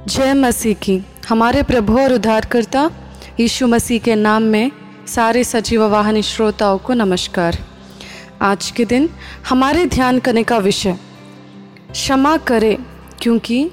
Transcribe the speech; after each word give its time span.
जय 0.00 0.32
मसीह 0.34 0.74
की। 0.74 0.96
हमारे 1.28 1.62
प्रभु 1.62 1.98
और 2.00 2.12
उद्धारकर्ता 2.12 2.90
यीशु 3.40 3.66
मसीह 3.66 3.98
के 3.98 4.14
नाम 4.14 4.42
में 4.44 4.70
सारे 5.06 5.42
सजीव 5.44 5.84
वाहन 5.86 6.20
श्रोताओं 6.22 6.78
को 6.78 6.94
नमस्कार। 6.94 7.58
आज 8.42 8.70
के 8.70 8.84
दिन 8.84 9.08
हमारे 9.48 9.84
ध्यान 9.86 10.18
करने 10.18 10.42
का 10.42 10.58
विषय, 10.58 10.96
क्षमा 11.92 12.36
करें, 12.36 12.76
क्योंकि 13.22 13.70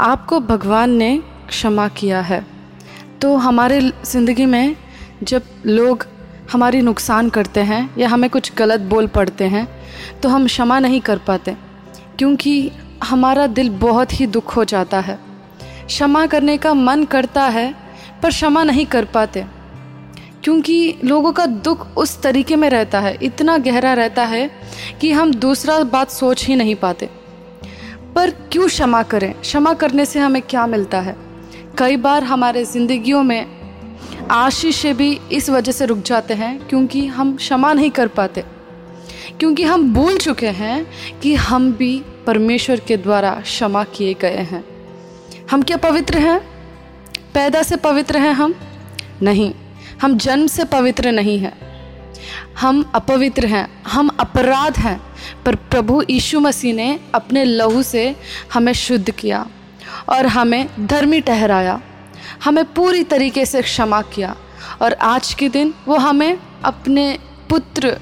आपको 0.00 0.40
भगवान 0.42 0.90
ने 0.92 1.16
क्षमा 1.48 1.88
किया 1.90 2.20
है। 2.20 2.44
तो 3.22 3.34
हमारे 3.38 3.80
ज़िंदगी 4.04 4.46
में 4.46 4.76
जब 5.22 5.42
लोग 5.66 6.06
हमारी 6.52 6.80
नुकसान 6.82 7.30
करते 7.30 7.60
हैं 7.62 7.88
या 7.98 8.08
हमें 8.08 8.30
कुछ 8.30 8.54
गलत 8.56 8.80
बोल 8.86 9.06
पड़ते 9.08 9.44
हैं 9.46 9.66
तो 10.20 10.28
हम 10.28 10.46
क्षमा 10.46 10.78
नहीं 10.80 11.00
कर 11.00 11.18
पाते, 11.18 11.56
क्योंकि 12.18 12.70
हमारा 13.04 13.46
दिल 13.48 13.70
बहुत 13.80 14.20
ही 14.20 14.26
दुख 14.28 14.56
हो 14.56 14.64
जाता 14.66 15.00
है। 15.00 15.18
क्षमा 15.86 16.26
करने 16.26 16.56
का 16.56 16.74
मन 16.74 17.04
करता 17.04 17.42
है, 17.42 17.74
पर 18.22 18.28
क्षमा 18.28 18.64
नहीं 18.64 18.86
कर 18.86 19.04
पाते। 19.04 19.44
क्योंकि 20.44 20.94
लोगों 21.04 21.32
का 21.32 21.46
दुख 21.46 21.96
उस 21.96 22.22
तरीके 22.22 22.56
में 22.56 22.70
रहता 22.70 23.00
है, 23.00 23.18
इतना 23.22 23.58
गहरा 23.58 23.92
रहता 23.92 24.24
है 24.24 24.50
कि 25.00 25.12
हम 25.12 25.34
दूसरा 25.34 25.78
बात 25.78 26.10
सोच 26.10 26.46
ही 26.46 26.56
नहीं 26.56 26.74
पाते। 26.74 27.10
पर 28.14 28.30
क्यों 28.30 28.68
क्षमा 28.68 29.02
करें? 29.02 29.32
क्षमा 29.32 29.74
करने 29.74 30.06
से 30.06 30.18
हमें 30.18 30.42
क्या 30.42 30.66
मिलता 30.66 31.00
है? 31.00 31.16
कई 31.78 31.96
बार 31.96 32.24
हमारे 32.24 32.64
ज़िंदगियों 32.64 33.22
में 33.22 33.46
आशीष 34.30 34.86
भी 34.86 35.20
इस 35.32 35.50
वजह 35.50 35.72
से 35.72 35.86
रुक 35.86 35.98
जाते 35.98 36.34
हैं, 36.34 36.68
क्योंकि 36.68 37.06
हम 37.06 37.36
क्षमा 37.36 37.72
नहीं 37.72 37.90
कर 37.90 38.08
पाते। 38.08 38.44
क्योंकि 39.40 39.62
हम 39.62 39.94
भूल 39.94 40.18
चुके 40.18 40.48
हैं 40.48 40.86
कि 41.22 41.34
हम 41.34 41.72
भी 41.72 42.02
परमेश्वर 42.26 42.80
के 42.80 42.96
द्वारा 42.96 43.30
क्षमा 43.30 43.84
किए 43.84 44.14
गए 44.14 44.36
हैं। 44.36 44.71
हम 45.52 45.62
क्या 45.62 45.76
पवित्र 45.76 46.18
हैं? 46.18 46.40
पैदा 47.34 47.62
से 47.62 47.76
पवित्र 47.76 48.18
हैं 48.18 48.32
हम? 48.32 48.54
नहीं, 49.22 49.54
हम 50.02 50.18
जन्म 50.18 50.46
से 50.46 50.64
पवित्र 50.64 51.12
नहीं 51.12 51.38
हैं। 51.38 51.52
हम 52.58 52.92
अपवित्र 52.94 53.46
हैं, 53.46 53.82
हम 53.84 54.08
अपराध 54.20 54.76
हैं, 54.76 55.02
पर 55.46 55.54
प्रभु 55.54 56.02
यीशु 56.10 56.40
मसीह 56.40 56.74
ने 56.74 57.00
अपने 57.14 57.44
लहू 57.44 57.82
से 57.82 58.16
हमें 58.52 58.72
शुद्ध 58.72 59.10
किया 59.10 59.46
और 60.08 60.26
हमें 60.26 60.86
धर्मी 60.86 61.20
ठहराया, 61.20 61.80
हमें 62.44 62.64
पूरी 62.64 63.04
तरीके 63.04 63.46
से 63.46 63.62
क्षमा 63.62 64.02
किया 64.02 64.36
और 64.82 64.92
आज 64.92 65.34
के 65.34 65.48
दिन 65.48 65.74
वो 65.88 65.96
हमें 65.96 66.38
अपने 66.64 67.18
पुत्र 67.48 67.98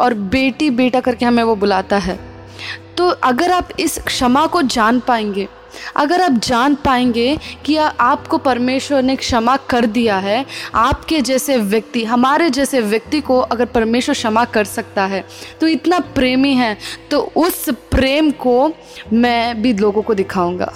और 0.00 0.14
बेटी 0.14 0.70
बेटा 0.70 1.00
करके 1.00 1.24
हमें 1.24 1.44
वो 1.44 1.56
बुलाता 1.56 1.98
है। 1.98 2.20
तो 2.96 3.08
अगर 3.08 3.52
आप 3.52 3.68
इस 3.80 3.98
क्षमा 3.98 4.46
को 4.46 4.62
जान 4.62 5.00
पाएँगे 5.00 5.48
अगर 5.96 6.22
आप 6.22 6.38
जान 6.40 6.74
पाएँगे 6.84 7.36
कि 7.64 7.76
आपको 7.76 8.38
परमेश्वर 8.38 9.02
ने 9.02 9.16
क्षमा 9.16 9.56
कर 9.70 9.86
दिया 9.88 10.16
है, 10.18 10.44
आपके 10.74 11.20
जैसे 11.20 11.56
व्यक्ति, 11.56 12.04
हमारे 12.04 12.50
जैसे 12.50 12.80
व्यक्ति 12.80 13.20
को 13.20 13.38
अगर 13.38 13.64
परमेश्वर 13.66 14.14
क्षमा 14.14 14.44
कर 14.46 14.64
सकता 14.66 15.06
है 15.06 15.24
तो 15.60 15.68
इतना 15.68 15.98
प्रेमी 16.14 16.54
है 16.54 16.76
तो 17.10 17.20
उस 17.36 17.68
प्रेम 17.90 18.30
को 18.30 18.72
मैं 19.12 19.62
भी 19.62 19.72
लोगों 19.74 20.02
को 20.02 20.14
दिखाऊँगा। 20.14 20.72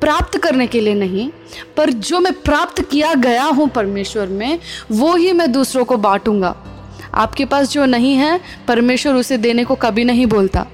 प्राप्त 0.00 0.36
करने 0.38 0.66
के 0.66 0.80
लिए 0.80 0.94
नहीं, 0.94 1.28
पर 1.76 1.90
जो 1.90 2.18
मैं 2.20 2.32
प्राप्त 2.34 2.80
किया 2.82 3.12
गया 3.14 3.44
हूँ 3.44 3.68
परमेश्वर 3.68 4.26
में, 4.28 4.58
वो 4.92 5.14
ही 5.14 5.32
मैं 5.32 5.50
दूसरों 5.52 5.84
को 5.84 5.96
बांटूँगा। 5.96 6.54
आपके 7.14 7.44
पास 7.44 7.70
जो 7.70 7.84
नहीं 7.84 8.14
है, 8.14 8.40
परमेश्वर 8.68 9.14
उसे 9.14 9.38
देने 9.38 9.64
को 9.64 9.74
कभी 9.74 10.04
नहीं 10.04 10.26
बोलता। 10.26 10.66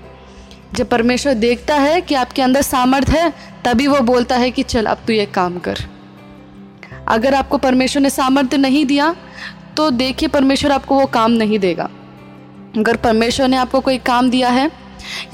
जब 0.74 0.88
परमेश्वर 0.88 1.34
देखता 1.34 1.76
है 1.76 2.00
कि 2.00 2.14
आपके 2.14 2.42
अंदर 2.42 2.62
सामर्थ्य 2.62 3.18
है 3.18 3.32
तभी 3.64 3.86
वो 3.86 4.00
बोलता 4.02 4.36
है 4.36 4.50
कि 4.50 4.62
चल, 4.64 4.86
अब 4.86 4.98
तू 5.06 5.12
ये 5.12 5.26
काम 5.28 5.58
कर। 5.58 5.78
अगर 7.08 7.34
आपको 7.34 7.58
परमेश्वर 7.58 8.02
ने 8.02 8.10
सामर्थ्य 8.10 8.56
नहीं 8.56 8.84
दिया 8.86 9.14
तो 9.76 9.90
देखिए 9.92 10.28
परमेश्वर 10.30 10.72
आपको 10.72 10.98
वो 10.98 11.06
काम 11.08 11.30
नहीं 11.32 11.58
देगा। 11.58 11.88
अगर 12.76 12.96
परमेश्वर 12.98 13.48
ने 13.48 13.56
आपको 13.56 13.80
कोई 13.80 13.98
काम 14.00 14.30
दिया 14.30 14.48
है, 14.50 14.70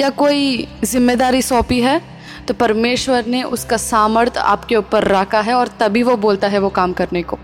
या 0.00 0.10
कोई 0.12 0.66
ज़िम्मेदारी 0.84 1.42
सौंपी 1.42 1.80
है 1.80 2.00
तो 2.46 2.54
परमेश्वर 2.54 3.26
ने 3.26 3.42
उसका 3.44 3.76
सामर्थ्य 3.76 4.40
आपके 4.42 4.76
ऊपर 4.76 5.04
रखा 5.06 5.40
है 5.40 5.54
और 5.54 5.68
तभी 5.80 6.02
वो 6.02 6.16
बोलता 6.16 6.48
है 6.48 6.58
वो 6.58 6.68
काम 6.70 6.92
करने 6.92 7.22
को। 7.22 7.38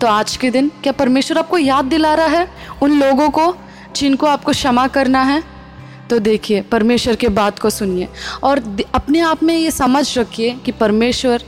तो 0.00 0.06
आज 0.06 0.36
के 0.36 0.50
दिन 0.50 0.70
क्या 0.82 0.92
परमेश्वर 0.94 1.38
आपको 1.38 1.58
याद 1.58 1.84
दिला 1.84 2.14
रहा 2.14 2.26
है 2.28 2.48
उन 2.82 2.98
लोगों 3.00 3.28
को 3.30 3.54
जिनको 3.96 4.26
आपको 4.26 4.52
क्षमा 4.52 4.86
करना 4.88 5.22
है? 5.22 5.42
तो 6.10 6.18
देखिए, 6.18 6.60
परमेश्वर 6.62 7.16
के 7.16 7.28
बात 7.28 7.58
को 7.58 7.70
सुनिए 7.70 8.08
और 8.42 8.62
अपने 8.94 9.20
आप 9.20 9.42
में 9.42 9.56
ये 9.56 9.70
समझ 9.70 10.18
रखिए 10.18 10.50
कि 10.64 10.72
परमेश्वर 10.72 11.42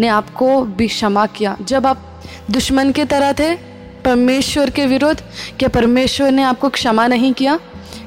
ने 0.00 0.08
आपको 0.08 0.60
भी 0.62 0.88
क्षमा 0.88 1.26
किया। 1.26 1.56
जब 1.62 1.86
आप 1.86 2.22
दुश्मन 2.50 2.92
के 2.92 3.04
तरह 3.04 3.32
थे, 3.32 3.54
परमेश्वर 4.04 4.70
के 4.70 4.86
विरुद्ध, 4.86 5.22
क्या 5.58 5.68
परमेश्वर 5.68 6.30
ने 6.30 6.42
आपको 6.42 6.68
क्षमा 6.68 7.06
नहीं 7.06 7.32
किया? 7.32 7.58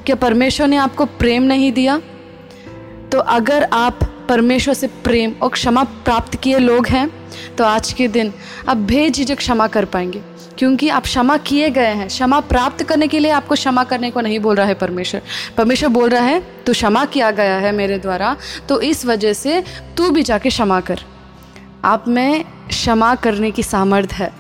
क्या 0.05 0.15
परमेश्वर 0.15 0.67
ने 0.67 0.77
आपको 0.77 1.05
प्रेम 1.05 1.43
नहीं 1.43 1.71
दिया? 1.71 2.01
तो 3.11 3.19
अगर 3.19 3.63
आप 3.63 3.99
परमेश्वर 4.29 4.73
से 4.73 4.87
प्रेम 4.87 5.33
और 5.41 5.49
क्षमा 5.49 5.83
प्राप्त 5.83 6.35
किए 6.35 6.57
लोग 6.59 6.87
हैं 6.87 7.09
तो 7.57 7.63
आज 7.63 7.91
के 7.93 8.07
दिन 8.07 8.33
आप 8.69 8.77
बेझिझक 8.77 9.37
क्षमा 9.37 9.67
कर 9.67 9.85
पाएँगे। 9.85 10.21
क्योंकि 10.57 10.89
आप 10.89 11.03
क्षमा 11.03 11.37
किए 11.37 11.69
गए 11.69 11.93
हैं। 11.93 12.07
क्षमा 12.07 12.39
प्राप्त 12.41 12.83
करने 12.83 13.07
के 13.07 13.19
लिए 13.19 13.31
आपको 13.31 13.55
क्षमा 13.55 13.83
करने 13.83 14.09
को 14.11 14.21
नहीं 14.21 14.39
बोल 14.39 14.55
रहा 14.55 14.65
है 14.67 14.73
परमेश्वर। 14.73 15.21
परमेश्वर 15.57 15.89
बोल 15.89 16.09
रहा 16.09 16.23
है, 16.23 16.39
तू 16.65 16.73
क्षमा 16.73 17.05
किया 17.05 17.31
गया 17.31 17.57
है 17.57 17.71
मेरे 17.71 17.97
द्वारा 17.99 18.35
तो 18.69 18.79
इस 18.81 19.05
वजह 19.05 19.33
से 19.33 19.63
तू 19.97 20.09
भी 20.09 20.23
जाके 20.23 20.49
क्षमा 20.49 20.79
कर। 20.81 20.99
आप 21.85 22.07
में 22.07 22.43
क्षमा 22.67 23.13
करने 23.15 23.51
की 23.51 23.63
सामर्थ्य 23.63 24.15
है। 24.15 24.31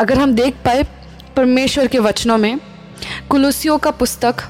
अगर 0.00 0.18
हम 0.18 0.32
देख 0.32 0.54
पाए 0.64 0.82
परमेश्वर 1.36 1.86
के 1.86 1.98
वचनों 1.98 2.38
में, 2.38 2.58
कुलुसियों 3.30 3.78
का 3.78 3.90
पुस्तक, 3.90 4.42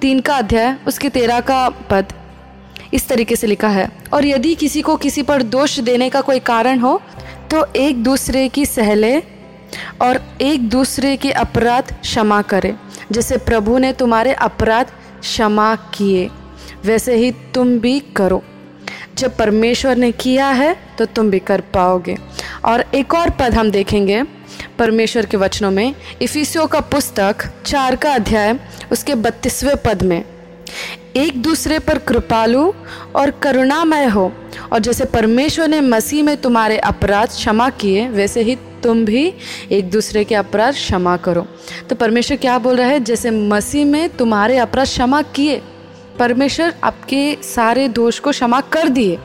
तीन 0.00 0.20
का 0.20 0.36
अध्याय, 0.36 0.76
उसके 0.86 1.08
तेरह 1.08 1.40
का 1.40 1.68
पद, 1.90 2.12
इस 2.94 3.08
तरीके 3.08 3.36
से 3.36 3.46
लिखा 3.46 3.68
है, 3.68 3.90
और 4.12 4.26
यदि 4.26 4.54
किसी 4.54 4.82
को 4.82 4.96
किसी 4.96 5.22
पर 5.22 5.42
दोष 5.44 5.78
देने 5.80 6.08
का 6.10 6.20
कोई 6.20 6.38
कारण 6.38 6.78
हो 6.78 7.00
तो 7.50 7.64
एक 7.76 8.02
दूसरे 8.02 8.48
की 8.48 8.64
सहले 8.66 9.16
और 10.02 10.20
एक 10.40 10.68
दूसरे 10.68 11.16
के 11.16 11.30
अपराध 11.32 11.92
क्षमा 11.92 12.40
करें, 12.42 12.74
जैसे 13.12 13.36
प्रभु 13.38 13.78
ने 13.78 13.92
तुम्हारे 13.92 14.32
अपराध 14.34 14.90
क्षमा 15.20 15.74
किए, 15.94 16.28
वैसे 16.84 17.16
ही 17.16 17.30
तुम 17.54 17.78
भी 17.78 17.98
करो। 18.16 18.42
जब 19.18 19.36
परमेश्वर 19.36 19.96
ने 19.96 20.10
किया 20.12 20.48
है 20.48 20.74
तो 20.98 21.04
तुम 21.06 21.30
भी 21.30 21.38
कर 21.38 21.60
पाओगे। 21.74 22.16
और 22.64 22.84
एक 22.94 23.14
और 23.14 23.30
पद 23.30 23.54
हम 23.54 23.70
देखेंगे 23.70 24.22
परमेश्वर 24.78 25.26
के 25.26 25.36
वचनों 25.36 25.70
में, 25.70 25.94
इफिसियो 26.22 26.66
का 26.66 26.80
पुस्तक 26.82 27.44
चार 27.66 27.96
का 27.96 28.12
अध्याय, 28.14 28.58
उसके 28.92 29.14
बत्तीसवें 29.14 29.76
पद 29.76 30.02
में, 30.02 30.22
एक 31.16 31.40
दूसरे 31.42 31.78
पर 31.78 31.98
कृपालु 31.98 32.72
और 33.16 33.30
करुणामय 33.42 34.06
हो 34.06 34.32
और 34.72 34.78
जैसे 34.78 35.04
परमेश्वर 35.04 35.68
ने 35.68 35.80
मसीह 35.80 36.24
में 36.24 36.36
तुम्हारे 36.36 36.78
अपराध 36.78 37.28
क्षमा 37.28 37.70
किए, 37.70 38.08
वैसे 38.08 38.42
ही 38.42 38.56
तुम 38.82 39.04
भी 39.04 39.34
एक 39.72 39.90
दूसरे 39.90 40.24
के 40.24 40.34
अपराध 40.34 40.74
क्षमा 40.74 41.16
करो। 41.16 41.46
तो 41.90 41.96
परमेश्वर 41.96 42.36
क्या 42.36 42.58
बोल 42.58 42.76
रहा 42.76 42.88
है? 42.88 43.00
जैसे 43.00 43.30
मसीह 43.30 43.86
में 43.86 44.08
तुम्हारे 44.08 44.58
अपराध 44.58 44.86
क्षमा 44.86 45.22
किए, 45.22 45.62
परमेश्वर 46.18 46.74
आपके 46.84 47.38
सारे 47.42 47.88
दोष 47.88 48.18
को 48.18 48.30
क्षमा 48.30 48.60
कर 48.60 48.88
दिए। 48.88 49.18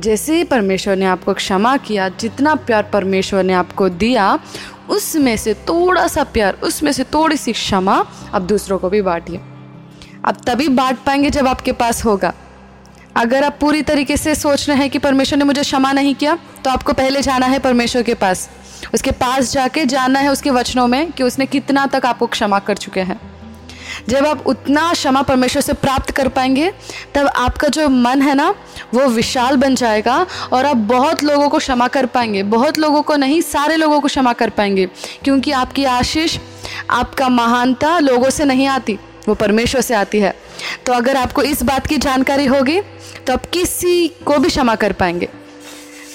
जैसे 0.00 0.36
ही 0.36 0.44
परमेश्वर 0.44 0.96
ने 0.96 1.04
आपको 1.04 1.34
क्षमा 1.34 1.76
किया, 1.76 2.08
जितना 2.08 2.54
प्यार 2.54 2.82
परमेश्वर 2.82 3.42
ने 3.42 3.52
आपको 3.52 3.88
दिया, 3.88 4.38
उसमें 4.90 5.36
से 5.36 5.54
थोड़ा 5.54 6.06
सा 6.06 6.24
प्यार, 6.24 6.54
उसमें 6.54 6.92
से 6.92 7.04
थोड़ी 7.04 7.36
सी 7.36 7.52
क्षमा 7.52 8.06
आप 8.34 8.42
दूसरों 8.42 8.78
को 8.78 8.90
भी 8.90 9.02
बांटिए। 9.02 9.40
आप 10.24 10.36
तभी 10.46 10.68
बांट 10.68 10.98
पाएँगे 10.98 11.30
जब 11.30 11.46
आपके 11.46 11.72
पास 11.72 12.04
होगा। 12.04 12.34
अगर 13.16 13.44
आप 13.44 13.56
पूरी 13.60 13.82
तरीके 13.82 14.16
से 14.16 14.34
सोच 14.34 14.68
रहे 14.68 14.76
हैं 14.78 14.90
कि 14.90 14.98
परमेश्वर 14.98 15.38
ने 15.38 15.44
मुझे 15.44 15.62
क्षमा 15.62 15.92
नहीं 15.92 16.14
किया 16.14 16.38
तो 16.64 16.70
आपको 16.70 16.92
पहले 16.92 17.22
जाना 17.22 17.46
है 17.46 17.58
परमेश्वर 17.58 18.02
के 18.02 18.14
पास। 18.14 18.48
उसके 18.94 19.10
पास 19.10 19.52
जाके 19.52 19.84
जानना 19.86 20.20
है 20.20 20.28
उसके 20.28 20.50
वचनों 20.50 20.86
में 20.86 21.12
कि 21.12 21.22
उसने 21.22 21.46
कितना 21.46 21.86
तक 21.86 22.06
आपको 22.06 22.26
क्षमा 22.26 22.58
कर 22.58 22.76
चुके 22.76 23.00
हैं। 23.00 23.20
जब 24.08 24.26
आप 24.26 24.46
उतना 24.46 24.92
क्षमा 24.92 25.22
परमेश्वर 25.22 25.62
से 25.62 25.72
प्राप्त 25.72 26.10
कर 26.10 26.28
पाएँगे, 26.28 26.70
तब 27.14 27.26
आपका 27.26 27.68
जो 27.68 27.88
मन 27.88 28.22
है 28.22 28.34
ना, 28.34 28.48
वो 28.94 29.06
विशाल 29.06 29.56
बन 29.56 29.74
जाएगा 29.74 30.26
और 30.52 30.66
आप 30.66 30.76
बहुत 30.76 31.22
लोगों 31.22 31.48
को 31.48 31.58
क्षमा 31.58 31.88
कर 31.88 32.06
पाएँगे। 32.06 32.42
बहुत 32.42 32.78
लोगों 32.78 33.02
को 33.02 33.16
नहीं, 33.16 33.40
सारे 33.42 33.76
लोगों 33.76 34.00
को 34.00 34.08
क्षमा 34.08 34.32
कर 34.32 34.50
पाएँगे, 34.50 34.86
क्योंकि 35.24 35.52
आपकी 35.52 35.84
आशीष, 35.84 36.38
आपका 36.90 37.28
महानता 37.28 37.98
लोगों 37.98 38.30
से 38.30 38.44
नहीं 38.44 38.66
आती, 38.66 38.98
वो 39.28 39.34
परमेश्वर 39.34 39.80
से 39.80 39.94
आती 39.94 40.20
है। 40.20 40.34
तो 40.86 40.92
अगर 40.92 41.16
आपको 41.16 41.42
इस 41.42 41.62
बात 41.62 41.86
की 41.86 41.98
जानकारी 41.98 42.46
होगी 42.46 42.80
तो 43.26 43.32
आप 43.32 43.46
किसी 43.46 44.08
को 44.26 44.38
भी 44.38 44.48
क्षमा 44.48 44.74
कर 44.74 44.92
पाएँगे। 44.92 45.28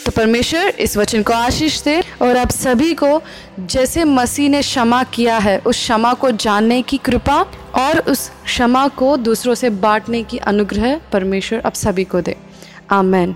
तो 0.05 0.11
परमेश्वर, 0.11 0.67
इस 0.69 0.95
वचन 0.97 1.23
को 1.23 1.33
आशीष 1.33 1.81
दे 1.83 2.01
और 2.21 2.37
आप 2.37 2.51
सभी 2.51 2.93
को, 2.93 3.21
जैसे 3.59 4.03
मसीह 4.03 4.49
ने 4.49 4.61
क्षमा 4.61 5.03
किया 5.03 5.37
है, 5.37 5.57
उस 5.57 5.75
क्षमा 5.75 6.13
को 6.13 6.31
जानने 6.31 6.81
की 6.81 6.97
कृपा 6.97 7.41
और 7.75 7.99
उस 7.99 8.29
क्षमा 8.45 8.87
को 8.87 9.15
दूसरों 9.17 9.55
से 9.55 9.69
बांटने 9.69 10.23
की 10.23 10.37
अनुग्रह 10.37 10.99
परमेश्वर 11.11 11.61
आप 11.65 11.73
सभी 11.73 12.03
को 12.03 12.21
दे। 12.21 12.35
आमेन। 12.91 13.35